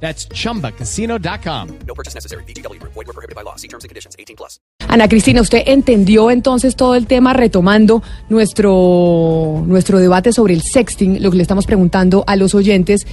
[0.00, 1.68] That's chumbacasino.com.
[1.86, 2.44] No purchase necessary.
[2.44, 2.80] BGW.
[2.82, 3.56] Void were prohibited by law.
[3.56, 4.14] See terms and conditions.
[4.18, 4.60] 18 plus.
[4.88, 11.22] Ana Cristina, usted entendió entonces todo el tema retomando nuestro, nuestro debate sobre el sexting,
[11.22, 13.06] lo que le estamos preguntando a los oyentes,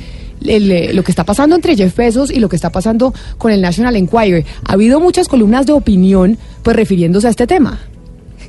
[0.45, 3.51] el, eh, lo que está pasando entre Jeff Bezos y lo que está pasando con
[3.51, 4.45] el National Enquirer.
[4.65, 7.79] Ha habido muchas columnas de opinión pues refiriéndose a este tema.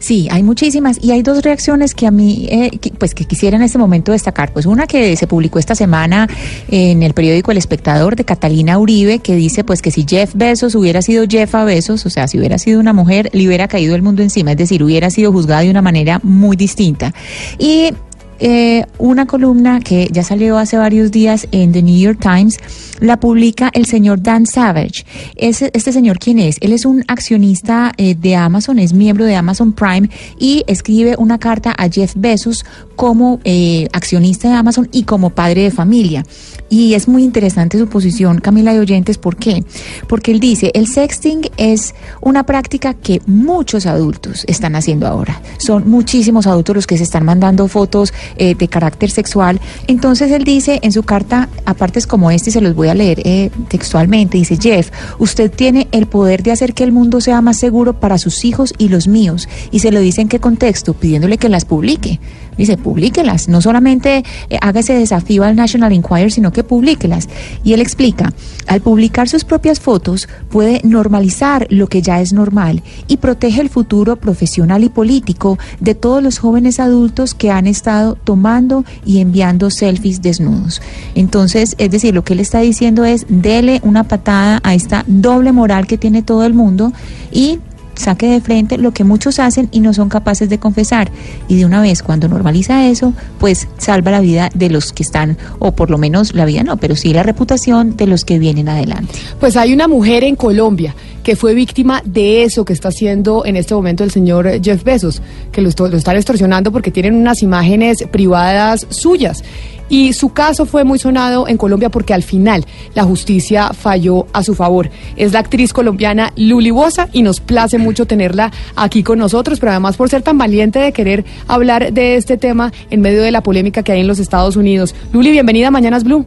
[0.05, 3.63] Sí, hay muchísimas y hay dos reacciones que a mí, eh, pues que quisiera en
[3.63, 4.53] este momento destacar.
[4.53, 6.29] Pues una que se publicó esta semana
[6.69, 10.75] en el periódico El Espectador de Catalina Uribe, que dice pues que si Jeff Bezos
[10.75, 14.03] hubiera sido Jeffa Bezos, o sea, si hubiera sido una mujer, le hubiera caído el
[14.03, 17.15] mundo encima, es decir, hubiera sido juzgada de una manera muy distinta.
[17.59, 17.95] Y
[18.41, 22.59] eh, una columna que ya salió hace varios días en The New York Times,
[23.01, 25.05] la publica el señor Dan Savage.
[25.37, 26.57] Ese- este señor, ¿quién es?
[26.61, 31.39] Él es un accionista eh, de Amazon, es miembro de Amazon Prime y escribe una
[31.39, 32.65] carta a Jeff Bezos
[32.97, 36.25] como eh, accionista de Amazon y como padre de familia.
[36.69, 39.65] Y es muy interesante su posición, Camila y oyentes, ¿por qué?
[40.09, 45.41] Porque él dice, el sexting es una práctica que muchos adultos están haciendo ahora.
[45.59, 49.61] Son muchísimos adultos los que se están mandando fotos eh, de carácter sexual.
[49.87, 53.21] Entonces él dice en su carta, apartes como este, y se los voy a leer
[53.25, 57.59] eh, textualmente, dice, Jeff, usted tiene el poder de hacer que el mundo sea más
[57.59, 59.49] seguro para sus hijos y los míos.
[59.71, 62.21] Y se lo dice en qué contexto, pidiéndole que las publique.
[62.57, 63.49] Dice, publíquelas.
[63.49, 67.29] No solamente eh, haga ese desafío al National Enquirer, sino que publíquelas.
[67.63, 68.33] Y él explica,
[68.67, 73.69] al publicar sus propias fotos puede normalizar lo que ya es normal y protege el
[73.69, 79.71] futuro profesional y político de todos los jóvenes adultos que han estado tomando y enviando
[79.71, 80.81] selfies desnudos.
[81.15, 85.53] Entonces, es decir, lo que él está diciendo es, dele una patada a esta doble
[85.53, 86.93] moral que tiene todo el mundo
[87.33, 87.59] y
[87.95, 91.11] saque de frente lo que muchos hacen y no son capaces de confesar.
[91.49, 95.37] Y de una vez, cuando normaliza eso, pues salva la vida de los que están,
[95.59, 98.69] o por lo menos la vida no, pero sí la reputación de los que vienen
[98.69, 99.13] adelante.
[99.41, 103.57] Pues hay una mujer en Colombia que fue víctima de eso que está haciendo en
[103.57, 108.05] este momento el señor Jeff Bezos, que lo, lo están extorsionando porque tienen unas imágenes
[108.11, 109.43] privadas suyas.
[109.89, 112.65] Y su caso fue muy sonado en Colombia porque al final
[112.95, 114.91] la justicia falló a su favor.
[115.17, 119.73] Es la actriz colombiana Luli Bosa y nos place mucho tenerla aquí con nosotros, pero
[119.73, 123.43] además por ser tan valiente de querer hablar de este tema en medio de la
[123.43, 124.95] polémica que hay en los Estados Unidos.
[125.13, 126.27] Luli, bienvenida a Mañanas Blue.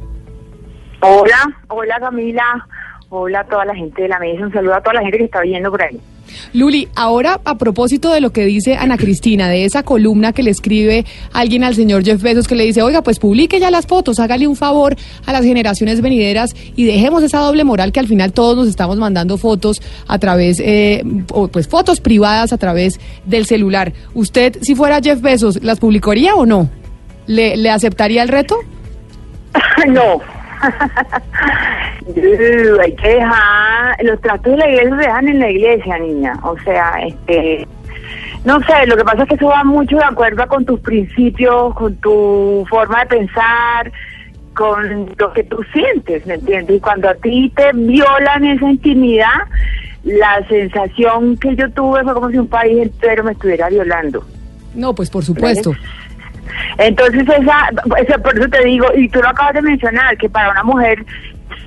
[1.01, 1.38] Hola,
[1.68, 2.68] hola Camila,
[3.09, 5.25] hola a toda la gente de la mesa, un saludo a toda la gente que
[5.25, 6.00] está viendo por ahí.
[6.54, 10.52] Luli, ahora a propósito de lo que dice Ana Cristina, de esa columna que le
[10.52, 14.20] escribe alguien al señor Jeff Bezos que le dice, oiga, pues publique ya las fotos,
[14.20, 14.96] hágale un favor
[15.26, 18.98] a las generaciones venideras y dejemos esa doble moral que al final todos nos estamos
[18.98, 21.04] mandando fotos a través, eh,
[21.52, 23.94] pues fotos privadas a través del celular.
[24.14, 26.70] ¿Usted, si fuera Jeff Bezos, las publicaría o no?
[27.26, 28.58] ¿Le, le aceptaría el reto?
[29.88, 30.37] no.
[32.07, 36.34] Uh, hay que dejar, los tratos de la iglesia se dejan en la iglesia, niña.
[36.44, 37.68] O sea, este,
[38.45, 41.73] no sé, lo que pasa es que eso va mucho de acuerdo con tus principios,
[41.75, 43.91] con tu forma de pensar,
[44.53, 46.78] con lo que tú sientes, ¿me entiendes?
[46.78, 49.44] Y cuando a ti te violan esa intimidad,
[50.03, 54.24] la sensación que yo tuve fue como si un país entero me estuviera violando.
[54.74, 55.74] No, pues por supuesto.
[56.78, 60.52] Entonces, esa, esa- por eso te digo, y tú lo acabas de mencionar, que para
[60.52, 61.04] una mujer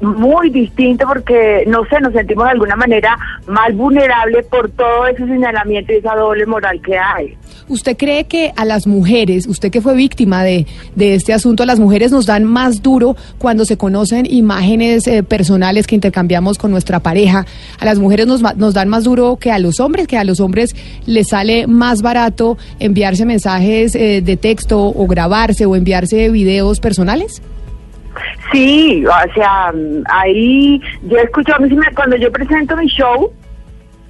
[0.01, 3.17] muy distinto porque, no sé, nos sentimos de alguna manera
[3.47, 7.37] más vulnerables por todo ese señalamiento y esa doble moral que hay.
[7.69, 10.67] ¿Usted cree que a las mujeres, usted que fue víctima de,
[10.97, 15.23] de este asunto, a las mujeres nos dan más duro cuando se conocen imágenes eh,
[15.23, 17.47] personales que intercambiamos con nuestra pareja?
[17.79, 20.09] ¿A las mujeres nos, nos dan más duro que a los hombres?
[20.09, 20.75] ¿Que a los hombres
[21.07, 27.41] les sale más barato enviarse mensajes eh, de texto o grabarse o enviarse videos personales?
[28.53, 29.73] Sí, o sea,
[30.11, 33.33] ahí yo escucho, a mí cuando yo presento mi show,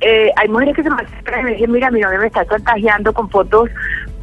[0.01, 2.45] eh, hay mujeres que se me acercan y me dicen, mira, mi novio me está
[2.47, 3.69] chantajeando con fotos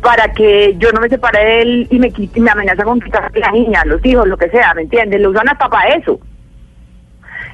[0.02, 3.32] para que yo no me separe de él y me, quite- me amenaza con quitar
[3.36, 5.22] la niña, los hijos, lo que sea, ¿me entiendes?
[5.22, 6.20] Lo usan hasta para eso.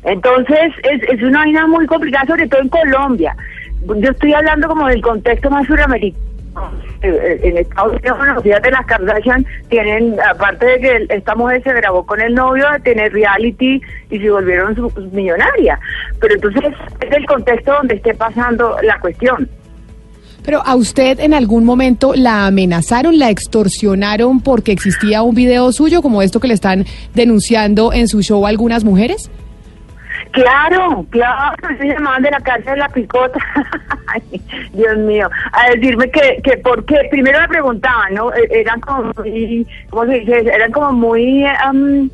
[0.03, 3.35] Entonces, es, es una vaina muy complicada, sobre todo en Colombia.
[3.85, 6.32] Yo estoy hablando como del contexto más suramericano
[7.01, 12.05] en Estados Unidos, bueno, fíjate, las Kardashian tienen, aparte de que esta mujer se grabó
[12.05, 14.75] con el novio, tiene reality y se volvieron
[15.11, 15.79] millonarias.
[16.19, 16.63] Pero entonces
[17.01, 19.49] es el contexto donde esté pasando la cuestión.
[20.45, 26.01] Pero a usted en algún momento la amenazaron, la extorsionaron porque existía un video suyo
[26.01, 29.31] como esto que le están denunciando en su show algunas mujeres.
[30.33, 33.39] Claro, claro, se llamaban de la cárcel de la picota.
[34.73, 38.33] Dios mío, a decirme que, que por qué, primero me preguntaban, ¿no?
[38.33, 40.39] E- Eran como ¿cómo se dice?
[40.51, 42.09] Eran como muy, am,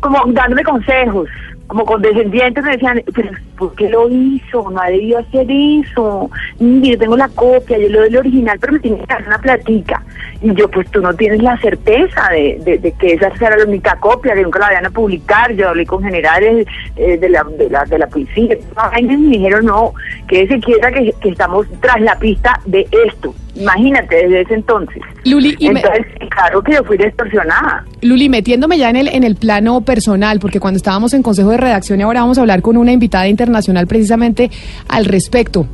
[0.00, 1.28] como dándome consejos,
[1.70, 4.68] como condescendientes, me decían, pero ¿por qué lo hizo?
[4.72, 6.28] No ha debido hacer eso.
[6.58, 9.38] Yo tengo la copia, yo le doy el original, pero me tiene que dar una
[9.38, 10.02] platica.
[10.42, 13.64] Y yo, pues tú no tienes la certeza de, de, de que esa sea la
[13.64, 15.52] única copia, que nunca la vayan a publicar.
[15.52, 18.58] Yo hablé con generales eh, de, la, de, la, de la policía,
[18.98, 19.92] y me dijeron, no,
[20.26, 23.32] que se quiera que, que estamos tras la pista de esto.
[23.54, 25.02] Imagínate, desde ese entonces.
[25.24, 27.84] Luli, y me- Entonces, claro que yo fui extorsionada.
[28.02, 31.56] Luli, metiéndome ya en el, en el plano personal, porque cuando estábamos en Consejo de
[31.56, 34.50] Redacción y ahora vamos a hablar con una invitada internacional precisamente
[34.88, 35.66] al respecto.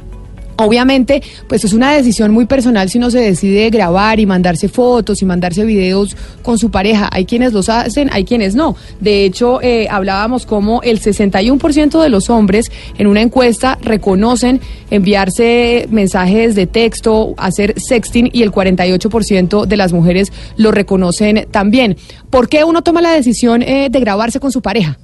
[0.56, 5.20] Obviamente, pues es una decisión muy personal si uno se decide grabar y mandarse fotos
[5.20, 7.08] y mandarse videos con su pareja.
[7.12, 8.76] Hay quienes los hacen, hay quienes no.
[9.00, 14.60] De hecho, eh, hablábamos como el 61% de los hombres en una encuesta reconocen
[14.90, 21.96] enviarse mensajes de texto, hacer sexting y el 48% de las mujeres lo reconocen también.
[22.30, 24.98] ¿Por qué uno toma la decisión eh, de grabarse con su pareja?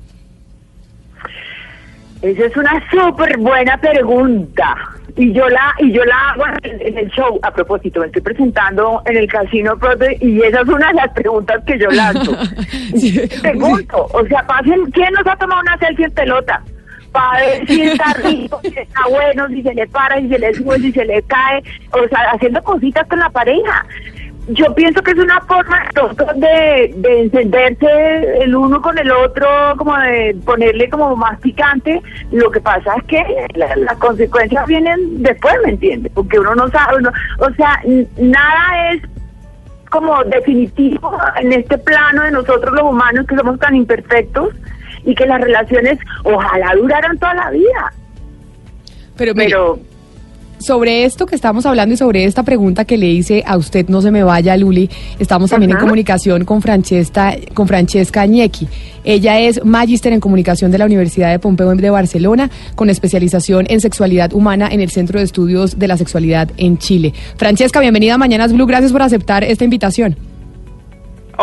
[2.23, 4.77] Esa es una súper buena pregunta.
[5.17, 7.39] Y yo la y yo la hago en, el show.
[7.43, 9.79] A propósito, me estoy presentando en el Casino
[10.21, 12.37] y esa es una de las preguntas que yo lanzo.
[12.97, 16.63] Sí, Pregunto, o sea, pasen, ¿quién nos ha tomado una selfie en pelota?
[17.11, 20.55] Para ver si está rico, si está bueno, si se le para, si se le
[20.55, 23.87] sube, si se le cae, o sea, haciendo cositas con la pareja.
[24.49, 25.81] Yo pienso que es una forma
[26.35, 29.47] de, de encenderse el uno con el otro,
[29.79, 32.03] como de ponerle como más picante.
[32.33, 33.25] Lo que pasa es que
[33.55, 36.11] la- las consecuencias vienen después, ¿me entiendes?
[36.13, 37.81] Porque uno no sabe, uno- o sea,
[38.19, 39.03] nada es
[39.91, 44.55] como definitivo en este plano de nosotros los humanos que somos tan imperfectos
[45.05, 47.93] y que las relaciones ojalá duraran toda la vida.
[49.17, 49.79] Pero, mire, Pero
[50.63, 54.01] sobre esto que estamos hablando y sobre esta pregunta que le hice a usted, no
[54.01, 54.89] se me vaya, Luli,
[55.19, 58.69] estamos también en comunicación con Francesca, con Francesca Ñequi.
[59.05, 63.81] Ella es magíster en comunicación de la Universidad de Pompeu de Barcelona, con especialización en
[63.81, 67.13] sexualidad humana en el Centro de Estudios de la Sexualidad en Chile.
[67.37, 70.32] Francesca, bienvenida a Mañanas Blue, gracias por aceptar esta invitación.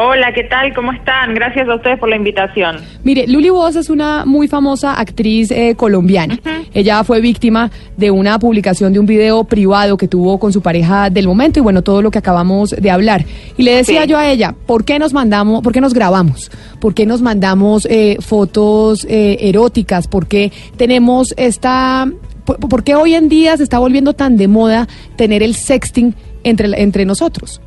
[0.01, 0.73] Hola, ¿qué tal?
[0.73, 1.33] ¿Cómo están?
[1.33, 2.77] Gracias a ustedes por la invitación.
[3.03, 6.39] Mire, Luli Voz es una muy famosa actriz eh, colombiana.
[6.73, 11.09] Ella fue víctima de una publicación de un video privado que tuvo con su pareja
[11.09, 13.25] del momento y bueno, todo lo que acabamos de hablar.
[13.57, 14.07] Y le decía Sí.
[14.07, 16.49] yo a ella, ¿por qué nos mandamos, por qué nos grabamos?
[16.79, 20.07] ¿Por qué nos mandamos eh, fotos eh, eróticas?
[20.07, 22.09] ¿Por qué tenemos esta...
[22.45, 24.87] Por, por qué hoy en día se está volviendo tan de moda
[25.17, 26.15] tener el sexting
[26.45, 27.59] entre, entre nosotros?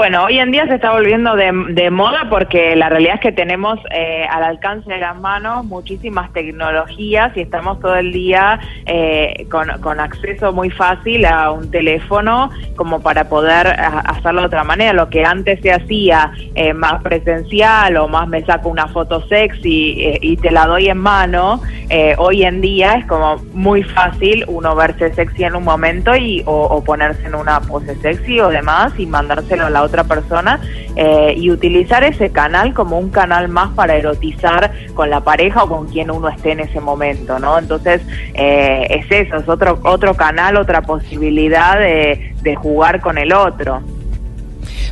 [0.00, 3.32] Bueno, hoy en día se está volviendo de, de moda porque la realidad es que
[3.32, 9.46] tenemos eh, al alcance de las manos muchísimas tecnologías y estamos todo el día eh,
[9.50, 14.94] con, acceso muy fácil a un teléfono como para poder a- hacerlo de otra manera.
[14.94, 20.02] Lo que antes se hacía eh, más presencial o más me saco una foto sexy
[20.02, 21.60] eh, y te la doy en mano,
[21.90, 26.42] eh, hoy en día es como muy fácil uno verse sexy en un momento y
[26.46, 30.60] o, o ponerse en una pose sexy o demás y mandárselo a la otra persona
[30.96, 35.68] eh, y utilizar ese canal como un canal más para erotizar con la pareja o
[35.68, 37.58] con quien uno esté en ese momento, ¿no?
[37.58, 38.02] Entonces
[38.34, 43.82] eh, es eso, es otro otro canal, otra posibilidad de, de jugar con el otro.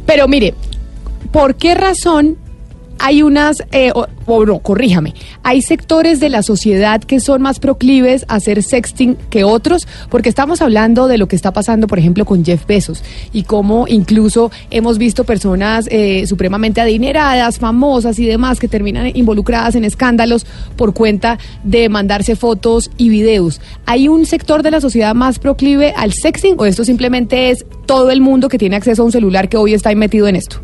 [0.06, 0.54] Pero mire,
[1.30, 2.36] ¿por qué razón
[2.98, 8.24] hay unas, eh, o, no, corríjame, hay sectores de la sociedad que son más proclives
[8.28, 9.86] a hacer sexting que otros?
[10.10, 13.02] Porque estamos hablando de lo que está pasando, por ejemplo, con Jeff Bezos
[13.32, 19.74] y cómo incluso hemos visto personas eh, supremamente adineradas, famosas y demás que terminan involucradas
[19.74, 23.60] en escándalos por cuenta de mandarse fotos y videos.
[23.86, 28.10] ¿Hay un sector de la sociedad más proclive al sexting o esto simplemente es todo
[28.10, 30.60] el mundo que tiene acceso a un celular que hoy está metido en esto?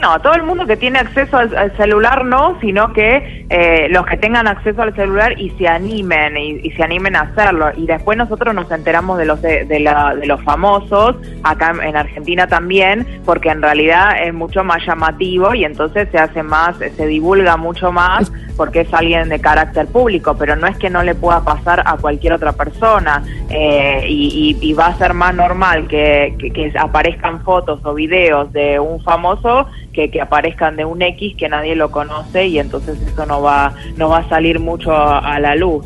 [0.00, 4.04] No, todo el mundo que tiene acceso al, al celular no, sino que eh, los
[4.04, 7.70] que tengan acceso al celular y se animen y, y se animen a hacerlo.
[7.74, 11.82] Y después nosotros nos enteramos de los de, de la- de los famosos acá en-
[11.82, 16.76] en Argentina también, porque en realidad es mucho más llamativo y entonces se hace más,
[16.76, 21.02] se divulga mucho más porque es alguien de carácter público, pero no es que no
[21.02, 25.34] le pueda pasar a cualquier otra persona eh, y, y- y va a ser más
[25.34, 30.84] normal que, que- que aparezcan fotos o videos de un famoso que, que aparezcan de
[30.84, 34.60] un X que nadie lo conoce y entonces eso no va, no va a salir
[34.60, 35.84] mucho a, la luz.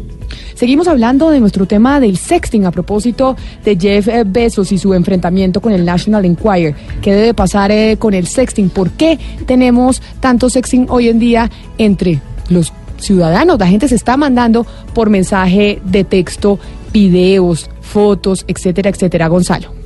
[0.55, 4.93] Seguimos hablando de nuestro tema del sexting a propósito de Jeff eh, Bezos y su
[4.93, 6.75] enfrentamiento con el National Enquirer.
[7.01, 8.69] ¿Qué debe pasar eh, con el sexting?
[8.69, 13.59] ¿Por qué tenemos tanto sexting hoy en día entre los ciudadanos?
[13.59, 16.59] La gente se está mandando por mensaje de texto,
[16.93, 19.29] videos, fotos, etcétera, etcétera.
[19.29, 19.80] Gonzalo.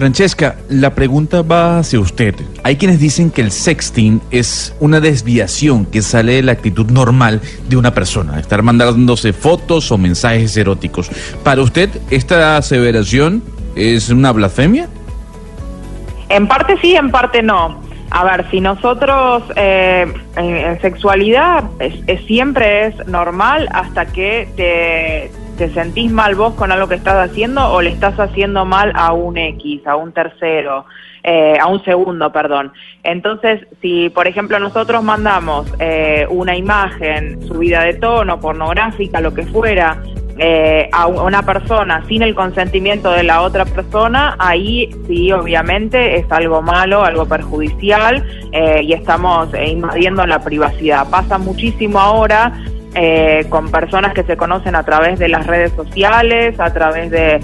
[0.00, 2.34] Francesca, la pregunta va hacia usted.
[2.62, 7.42] Hay quienes dicen que el sexting es una desviación que sale de la actitud normal
[7.68, 11.10] de una persona, estar mandándose fotos o mensajes eróticos.
[11.44, 13.42] ¿Para usted esta aseveración
[13.76, 14.88] es una blasfemia?
[16.30, 17.82] En parte sí, en parte no.
[18.10, 21.64] A ver, si nosotros eh, en, sexualidad
[22.26, 25.30] siempre es normal hasta que te,
[25.60, 29.12] te sentís mal vos con algo que estás haciendo o le estás haciendo mal a
[29.12, 30.86] un X, a un tercero,
[31.22, 32.72] eh, a un segundo, perdón.
[33.02, 39.42] Entonces, si por ejemplo nosotros mandamos eh, una imagen subida de tono, pornográfica, lo que
[39.42, 40.02] fuera,
[40.38, 46.32] eh, a una persona sin el consentimiento de la otra persona, ahí sí, obviamente es
[46.32, 51.06] algo malo, algo perjudicial eh, y estamos eh, invadiendo la privacidad.
[51.10, 52.54] Pasa muchísimo ahora.
[52.94, 57.40] Eh, con personas que se conocen a través de las redes sociales, a través de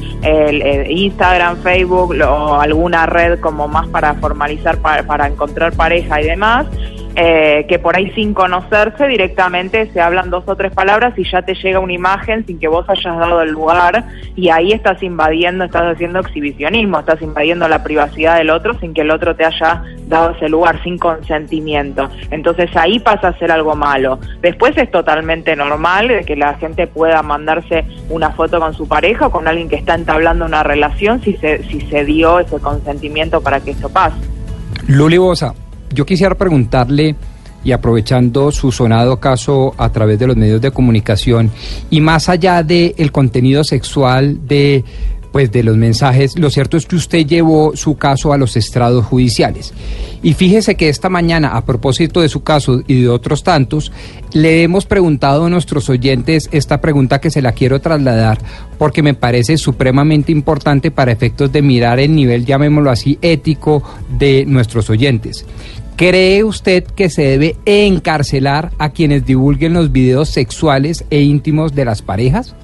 [0.90, 6.66] Instagram, Facebook o alguna red como más para formalizar, pa- para encontrar pareja y demás
[7.18, 11.40] eh, que por ahí sin conocerse directamente se hablan dos o tres palabras y ya
[11.40, 14.04] te llega una imagen sin que vos hayas dado el lugar
[14.34, 19.00] y ahí estás invadiendo, estás haciendo exhibicionismo, estás invadiendo la privacidad del otro sin que
[19.00, 22.10] el otro te haya dado ese lugar, sin consentimiento.
[22.30, 24.18] Entonces ahí pasa a ser algo malo.
[24.42, 29.30] Después es totalmente normal que la gente pueda mandarse una foto con su pareja o
[29.30, 33.60] con alguien que está entablando una relación si se, si se dio ese consentimiento para
[33.60, 34.16] que eso pase.
[34.86, 35.54] Luli Bosa,
[35.96, 37.16] yo quisiera preguntarle,
[37.64, 41.50] y aprovechando su sonado caso a través de los medios de comunicación,
[41.90, 44.84] y más allá del contenido sexual de
[45.32, 49.04] pues de los mensajes, lo cierto es que usted llevó su caso a los estrados
[49.04, 49.74] judiciales.
[50.22, 53.92] Y fíjese que esta mañana, a propósito de su caso y de otros tantos,
[54.32, 58.38] le hemos preguntado a nuestros oyentes esta pregunta que se la quiero trasladar
[58.78, 63.82] porque me parece supremamente importante para efectos de mirar el nivel, llamémoslo así, ético
[64.18, 65.44] de nuestros oyentes.
[65.96, 71.86] ¿Cree usted que se debe encarcelar a quienes divulguen los videos sexuales e íntimos de
[71.86, 72.54] las parejas?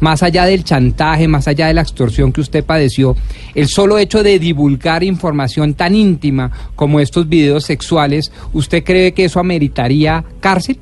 [0.00, 3.16] Más allá del chantaje, más allá de la extorsión que usted padeció,
[3.54, 9.26] el solo hecho de divulgar información tan íntima como estos videos sexuales, ¿usted cree que
[9.26, 10.78] eso ameritaría cárcel?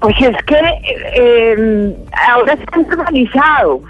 [0.00, 0.56] Pues es que
[1.14, 1.96] eh,
[2.28, 3.82] ahora está normalizado,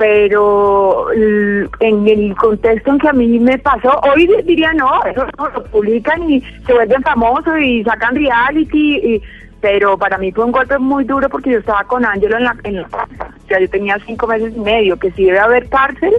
[0.00, 5.26] pero l- en el contexto en que a mí me pasó, hoy diría no, eso
[5.36, 9.22] no lo publican y se vuelven famosos y sacan reality, y,
[9.60, 12.56] pero para mí fue un golpe muy duro porque yo estaba con Ángelo en la,
[12.64, 15.68] en la casa, o sea, yo tenía cinco meses y medio, que si debe haber
[15.68, 16.14] cárcel,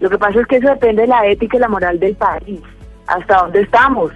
[0.00, 2.60] lo que pasa es que eso depende de la ética y la moral del país,
[3.06, 4.12] hasta dónde estamos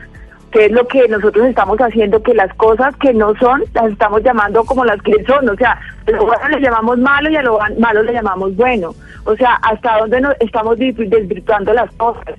[0.51, 4.23] que es lo que nosotros estamos haciendo, que las cosas que no son las estamos
[4.23, 7.43] llamando como las que son, o sea, a lo bueno le llamamos malo y a
[7.43, 8.93] lo malo le llamamos bueno,
[9.25, 12.35] o sea, hasta dónde nos estamos desvirtuando las cosas.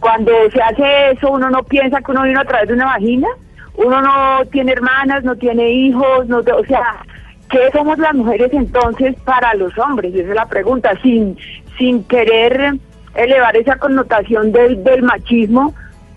[0.00, 3.28] Cuando se hace eso, uno no piensa que uno vino a través de una vagina,
[3.76, 7.04] uno no tiene hermanas, no tiene hijos, no, o sea,
[7.50, 10.14] ¿qué somos las mujeres entonces para los hombres?
[10.14, 11.36] Esa es la pregunta, sin,
[11.78, 12.74] sin querer
[13.14, 15.74] elevar esa connotación del, del machismo,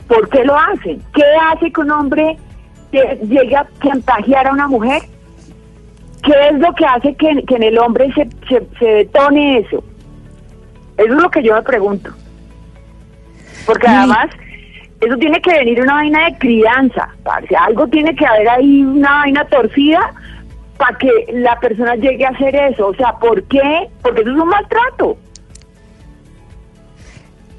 [0.08, 1.02] ¿por qué lo hacen?
[1.14, 2.38] ¿Qué hace que un hombre
[2.92, 5.02] llegue a chantajear a una mujer?
[6.24, 9.84] ¿Qué es lo que hace que, que en el hombre se, se, se detone eso?
[10.98, 12.12] Eso es lo que yo me pregunto.
[13.66, 14.30] Porque además,
[15.02, 17.56] eso tiene que venir una vaina de crianza, parce.
[17.56, 20.14] Algo tiene que haber ahí, una vaina torcida
[20.78, 22.88] para que la persona llegue a hacer eso.
[22.88, 23.90] O sea, ¿por qué?
[24.02, 25.18] Porque eso es un maltrato.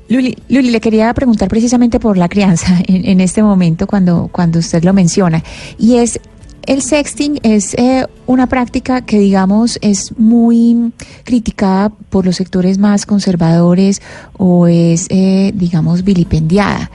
[0.08, 4.84] Luli, Luli, le quería preguntar precisamente por la crianza en, este momento cuando, cuando usted
[4.84, 5.42] lo menciona.
[5.78, 6.20] Y es,
[6.66, 10.92] el sexting es eh, una práctica que, digamos, es muy
[11.24, 14.02] criticada por los sectores más conservadores
[14.36, 16.90] o es, eh, digamos, vilipendiada.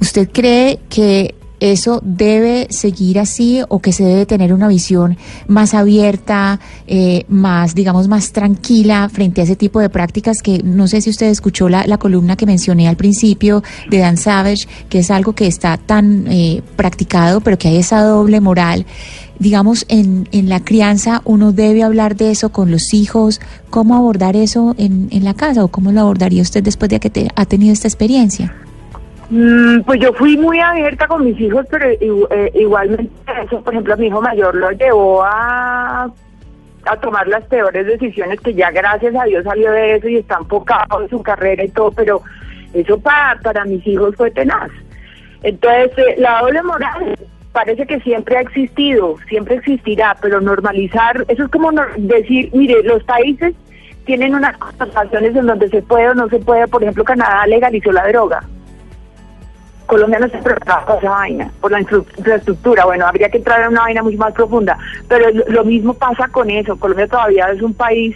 [0.00, 5.74] ¿Usted cree que eso debe seguir así o que se debe tener una visión más
[5.74, 11.00] abierta, eh, más, digamos, más tranquila frente a ese tipo de prácticas que no sé
[11.00, 15.10] si usted escuchó la, la columna que mencioné al principio de Dan Savage, que es
[15.10, 18.86] algo que está tan eh, practicado, pero que hay esa doble moral.
[19.38, 24.34] Digamos, en, en la crianza uno debe hablar de eso con los hijos, cómo abordar
[24.34, 27.46] eso en, en la casa o cómo lo abordaría usted después de que te, ha
[27.46, 28.67] tenido esta experiencia.
[29.30, 33.12] Mm, pues yo fui muy abierta con mis hijos, pero eh, igualmente
[33.44, 36.10] eso, por ejemplo, mi hijo mayor lo llevó a,
[36.86, 40.38] a tomar las peores decisiones, que ya gracias a Dios salió de eso y está
[40.38, 42.22] enfocado en su carrera y todo, pero
[42.72, 44.70] eso para, para mis hijos fue tenaz.
[45.42, 47.18] Entonces, eh, la doble moral
[47.52, 53.02] parece que siempre ha existido, siempre existirá, pero normalizar, eso es como decir, mire, los
[53.04, 53.54] países
[54.06, 57.92] tienen unas conversaciones en donde se puede o no se puede, por ejemplo, Canadá legalizó
[57.92, 58.42] la droga.
[59.88, 62.84] Colombia no se preparaba para esa vaina, por la infra- infraestructura.
[62.84, 64.76] Bueno, habría que entrar en una vaina mucho más profunda.
[65.08, 66.76] Pero lo, lo mismo pasa con eso.
[66.78, 68.14] Colombia todavía es un país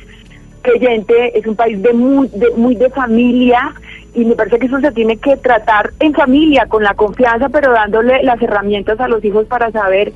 [0.61, 3.73] creyente, es un país de muy, de muy de familia
[4.15, 7.73] y me parece que eso se tiene que tratar en familia, con la confianza, pero
[7.73, 10.13] dándole las herramientas a los hijos para saber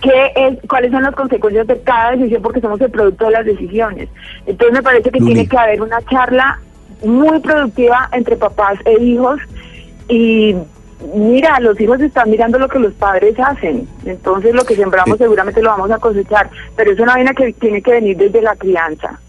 [0.00, 3.44] qué es, cuáles son las consecuencias de cada decisión, porque somos el producto de las
[3.44, 4.08] decisiones.
[4.46, 5.34] Entonces me parece que Luli.
[5.34, 6.58] tiene que haber una charla
[7.04, 9.38] muy productiva entre papás e hijos
[10.08, 10.56] y
[11.14, 15.24] mira, los hijos están mirando lo que los padres hacen, entonces lo que sembramos Eh.
[15.24, 18.56] seguramente lo vamos a cosechar, pero es una vaina que tiene que venir desde la
[18.56, 19.20] crianza.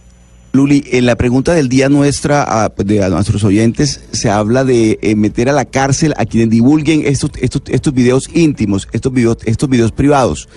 [0.53, 4.97] Luli, en la pregunta del día nuestra a, de, a nuestros oyentes se habla de
[5.01, 9.37] eh, meter a la cárcel a quienes divulguen estos, estos, estos videos íntimos, estos videos,
[9.45, 10.49] estos videos privados.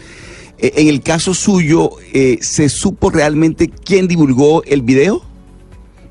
[0.58, 5.22] Eh, en el caso suyo, eh, ¿se supo realmente quién divulgó el video?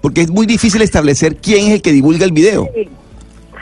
[0.01, 2.69] Porque es muy difícil establecer quién es el que divulga el video.
[2.75, 2.87] Sí,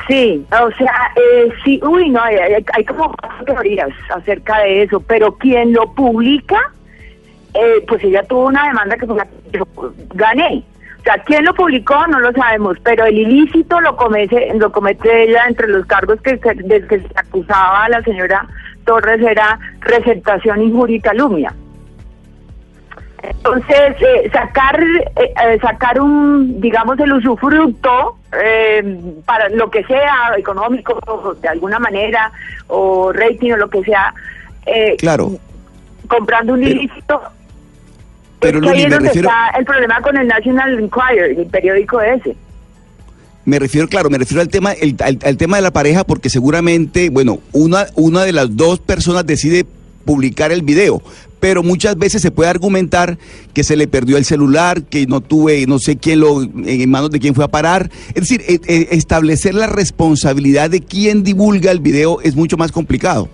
[0.07, 2.35] sí, o sea, eh, sí, uy, no, hay,
[2.73, 3.13] hay- como
[3.45, 6.59] teorías acerca de eso, pero quien lo publica,
[7.53, 9.65] eh, pues ella tuvo una demanda que que yo
[10.13, 10.63] gané.
[10.99, 15.23] O sea, quién lo publicó no lo sabemos, pero el ilícito lo comete, lo comete
[15.23, 18.45] ella entre los cargos que se, del que se acusaba a la señora
[18.85, 21.53] Torres era receptación, injuria y calumnia.
[23.29, 30.31] Entonces, eh, sacar eh, eh, sacar un, digamos, el usufructo eh, para lo que sea,
[30.38, 32.31] económico, o de alguna manera,
[32.67, 34.13] o rating o lo que sea,
[34.65, 35.31] eh, Claro.
[36.07, 37.22] comprando un Pero- ilícito.
[38.39, 40.79] pero, es que ahí Luli, es me donde refiero- está el problema con el National
[40.79, 42.36] Enquirer, el periódico ese.
[43.45, 46.30] Me refiero, claro, me refiero al tema, el- al, al tema de la pareja, porque
[46.30, 49.65] seguramente, bueno, una, una de las dos personas decide
[50.06, 51.01] publicar el video,
[51.39, 53.17] pero muchas veces se puede argumentar
[53.54, 57.12] que se le perdió el celular, que no tuve, no sé quién lo, en manos
[57.12, 57.89] de quién fue a parar.
[58.10, 62.71] Es decir, eh, eh, establecer la responsabilidad de quién divulga el video es mucho más
[62.71, 63.30] complicado.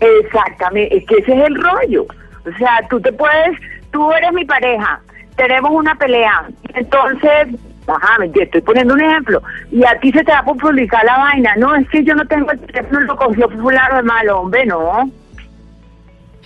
[0.00, 2.06] Exactamente, es que ese es el rollo.
[2.46, 3.58] O sea, tú te puedes,
[3.90, 5.00] tú eres mi pareja,
[5.36, 7.48] tenemos una pelea, entonces,
[7.86, 11.18] ajá, te estoy poniendo un ejemplo, y a ti se te va por publicar la
[11.18, 14.64] vaina, no, es que yo no tengo el teléfono, lo cogió fulano de malo, hombre,
[14.64, 15.10] no.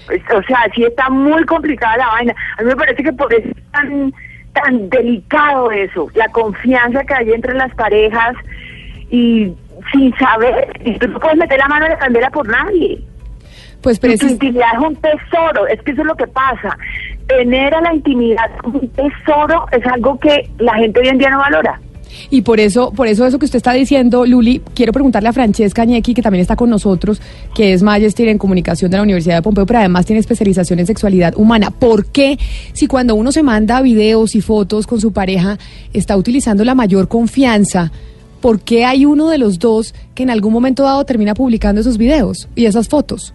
[0.08, 2.34] O sea, sí está muy complicada la vaina.
[2.58, 4.12] A mí me parece que por eso es tan,
[4.52, 8.34] tan delicado eso, la confianza que hay entre las parejas
[9.10, 9.52] y
[9.92, 13.02] sin saber, y tú no puedes meter la mano en la candela por nadie.
[13.82, 16.78] Pues Y tu intimidad es un tesoro, es que eso es lo que pasa.
[17.26, 21.30] Tener a la intimidad como un tesoro es algo que la gente hoy en día
[21.30, 21.78] no valora.
[22.30, 25.82] Y por eso, por eso eso que usted está diciendo, Luli, quiero preguntarle a Francesca
[25.82, 27.20] Añequi, que también está con nosotros,
[27.54, 30.86] que es Magister en comunicación de la Universidad de Pompeo, pero además tiene especialización en
[30.86, 31.70] sexualidad humana.
[31.70, 32.38] ¿Por qué,
[32.72, 35.58] si cuando uno se manda videos y fotos con su pareja,
[35.92, 37.92] está utilizando la mayor confianza,
[38.40, 41.98] por qué hay uno de los dos que en algún momento dado termina publicando esos
[41.98, 43.34] videos y esas fotos?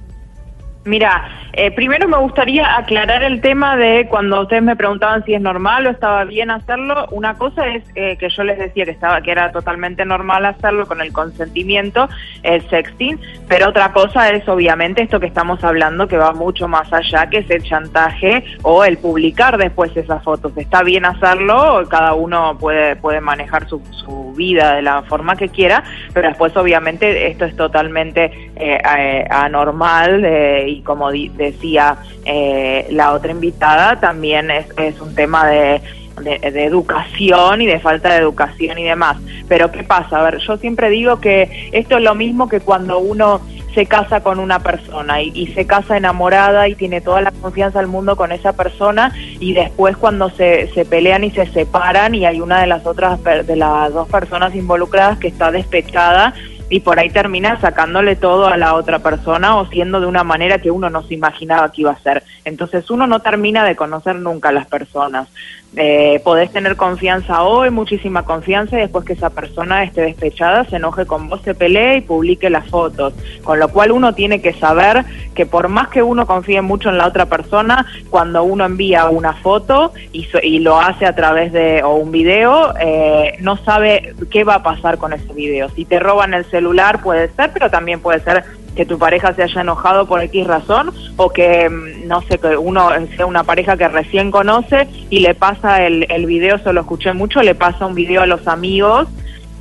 [0.85, 5.41] Mira, eh, primero me gustaría aclarar el tema de cuando ustedes me preguntaban si es
[5.41, 7.05] normal o estaba bien hacerlo.
[7.11, 10.87] Una cosa es eh, que yo les decía que estaba que era totalmente normal hacerlo
[10.87, 12.07] con el consentimiento,
[12.43, 16.91] el sexting, pero otra cosa es obviamente esto que estamos hablando que va mucho más
[16.93, 20.53] allá, que es el chantaje o el publicar después esas fotos.
[20.55, 25.49] Está bien hacerlo, cada uno puede puede manejar su, su vida de la forma que
[25.49, 32.88] quiera, pero después obviamente esto es totalmente eh, eh, anormal eh, y como decía eh,
[32.91, 35.82] la otra invitada, también es, un tema de,
[36.21, 39.17] de, educación y de falta de educación y demás.
[39.47, 40.19] Pero ¿qué pasa?
[40.19, 43.41] A ver, yo siempre digo que esto es lo mismo que cuando uno
[43.73, 47.79] se casa con una persona y, y se casa enamorada y tiene toda la confianza
[47.79, 52.25] del mundo con esa persona y después cuando se, se pelean y se separan y
[52.25, 56.34] hay una de las otras de las dos personas involucradas que está despechada
[56.69, 60.60] y por ahí termina sacándole todo a la otra persona o siendo de una manera
[60.60, 62.23] que uno no se imaginaba que iba a ser.
[62.45, 65.27] Entonces uno no termina de conocer nunca a las personas.
[65.75, 70.77] Eh, podés tener confianza hoy, muchísima confianza, y después que esa persona esté despechada, se
[70.77, 73.13] enoje con vos, se pelee y publique las fotos.
[73.43, 75.05] Con lo cual uno tiene que saber
[75.36, 79.34] que por más que uno confíe mucho en la otra persona, cuando uno envía una
[79.34, 84.15] foto y, so- y lo hace a través de o un video, eh, no sabe
[84.32, 85.69] qué va a pasar con ese video.
[85.69, 86.59] Si te roban el celular
[87.02, 88.43] puede ser, pero también puede ser
[88.76, 92.56] que tu pareja se haya enojado por X razón o que, mm, no sé, que
[92.56, 96.82] uno sea una pareja que recién conoce y le pasa el, el video, eso lo
[96.82, 99.08] escuché mucho, le pasa un video a los amigos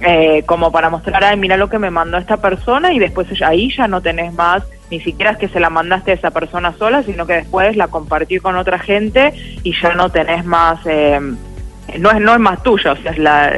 [0.00, 3.74] eh, como para mostrar, ay, mira lo que me mandó esta persona y después ahí
[3.76, 7.02] ya no tenés más, ni siquiera es que se la mandaste a esa persona sola,
[7.02, 9.32] sino que después la compartí con otra gente
[9.64, 10.78] y ya no tenés más...
[10.86, 11.20] Eh,
[11.98, 13.52] no es no es más tuya, o sea, es la,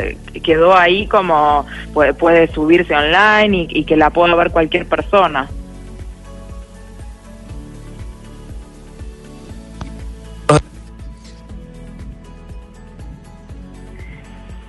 [0.44, 5.48] quedó ahí como puede, puede subirse online y, y que la pueda ver cualquier persona.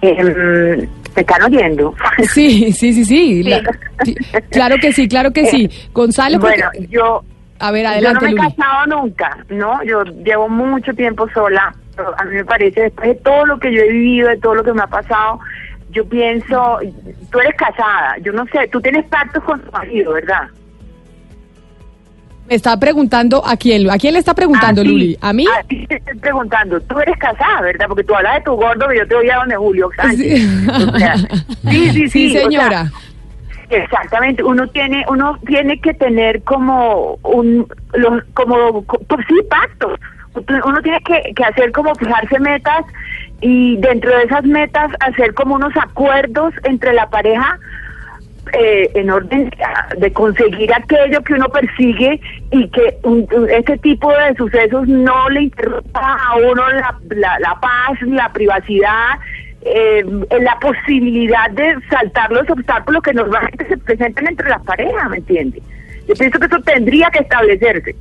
[0.02, 1.94] Eh, ¿Me están oyendo?
[2.34, 3.44] Sí, sí, sí, sí.
[3.44, 3.62] la-
[4.04, 4.16] sí,
[4.50, 5.70] claro que sí, claro que sí.
[5.94, 7.24] Gonzalo, porque- Bueno, yo,
[7.60, 8.56] a ver, yo no adelante, me he Luli.
[8.56, 9.84] casado nunca, ¿no?
[9.84, 11.74] Yo llevo mucho tiempo sola.
[12.04, 14.56] Pero A mí me parece, después de todo lo que yo he vivido, de todo
[14.56, 15.40] lo que me ha pasado,
[15.92, 16.80] yo pienso,
[17.32, 20.48] tú eres casada, yo no sé, tú tienes pactos con tu marido, ¿verdad?
[22.48, 25.18] Me está preguntando a quién, ¿a quién le está preguntando, A ti, Luli?
[25.22, 25.46] ¿A mí?
[25.58, 27.86] A ti te estoy preguntando, tú eres casada, ¿verdad?
[27.88, 30.42] Porque tú hablas de tu gordo, pero yo te oía donde Julio Sánchez.
[30.42, 30.68] Sí.
[30.70, 31.28] O sea, sí,
[31.70, 32.10] sí, sí.
[32.10, 32.92] Sí, o sea, señora.
[33.70, 39.98] Exactamente, uno tiene uno tiene que tener como un los como co- pues sí pactos.
[40.34, 42.86] Uno tiene que, que hacer como fijarse metas
[43.42, 47.58] y dentro de esas metas hacer como unos acuerdos entre la pareja
[48.54, 49.52] eh, en orden
[49.98, 52.20] de conseguir aquello que uno persigue
[52.52, 57.60] y que un- este tipo de sucesos no le interrumpa a uno la, la, la
[57.62, 59.20] paz, la privacidad,
[59.64, 60.04] eh,
[60.42, 65.62] la posibilidad de saltar los obstáculos que normalmente se presentan entre las parejas, ¿me entiendes?
[66.08, 67.96] Yo pienso que eso tendría que establecerse.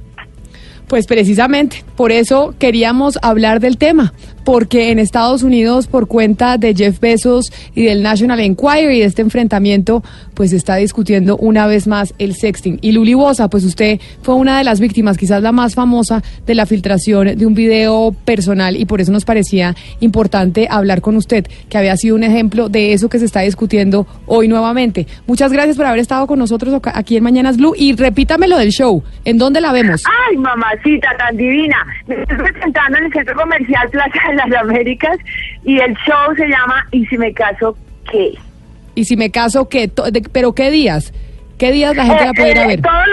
[0.90, 4.12] Pues precisamente, por eso queríamos hablar del tema,
[4.44, 9.04] porque en Estados Unidos, por cuenta de Jeff Bezos y del National Enquirer y de
[9.04, 10.02] este enfrentamiento,
[10.34, 12.78] pues está discutiendo una vez más el sexting.
[12.80, 16.54] Y Luli Bosa, pues usted fue una de las víctimas, quizás la más famosa, de
[16.54, 21.46] la filtración de un video personal y por eso nos parecía importante hablar con usted,
[21.68, 25.06] que había sido un ejemplo de eso que se está discutiendo hoy nuevamente.
[25.26, 28.70] Muchas gracias por haber estado con nosotros aquí en Mañanas Blue y repítame lo del
[28.70, 29.02] show.
[29.24, 30.02] ¿En dónde la vemos?
[30.28, 31.76] Ay, mamacita tan divina.
[32.06, 35.18] Me estoy presentando en el Centro Comercial Plaza de las Américas
[35.64, 37.76] y el show se llama ¿Y si me caso
[38.10, 38.32] qué?
[38.94, 39.90] Y si me caso, ¿qué?
[40.32, 41.12] ¿Pero qué días?
[41.58, 42.82] ¿Qué días la gente Eh, la puede ir a eh, ver?
[42.82, 43.08] Todos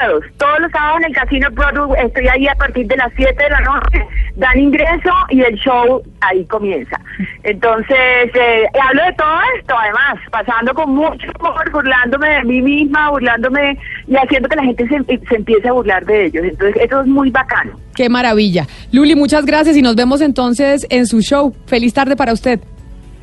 [0.00, 3.42] sábados, todos los sábados en el Casino Broadway, estoy ahí a partir de las 7
[3.42, 7.00] de la noche, dan ingreso y el show ahí comienza.
[7.42, 13.10] Entonces, eh, hablo de todo esto, además, pasando con mucho humor, burlándome de mí misma,
[13.10, 16.44] burlándome y haciendo que la gente se, se empiece a burlar de ellos.
[16.44, 17.72] Entonces, eso es muy bacano.
[17.94, 18.66] Qué maravilla.
[18.92, 21.54] Luli, muchas gracias y nos vemos entonces en su show.
[21.66, 22.60] Feliz tarde para usted.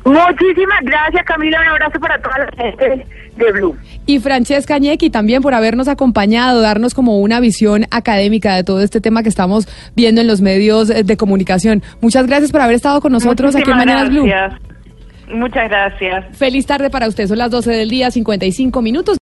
[0.04, 1.60] Muchísimas gracias, Camila.
[1.60, 3.06] Un abrazo para toda la gente
[3.38, 3.76] de Blue.
[4.06, 9.00] Y Francesca Ñequi también por habernos acompañado, darnos como una visión académica de todo este
[9.00, 11.82] tema que estamos viendo en los medios de comunicación.
[12.00, 15.38] Muchas gracias por haber estado con nosotros aquí en Muchísimas Mañanas Blue.
[15.38, 16.36] Muchas gracias.
[16.36, 17.26] Feliz tarde para usted.
[17.26, 19.18] Son las 12 del día, 55 minutos.